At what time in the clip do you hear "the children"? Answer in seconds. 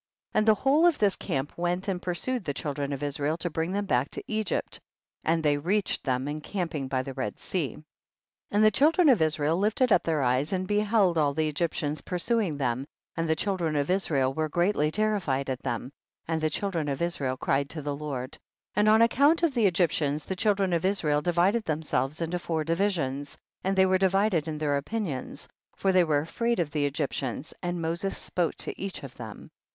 2.43-2.91, 8.65-9.09, 13.29-13.75, 16.41-16.89, 20.25-20.73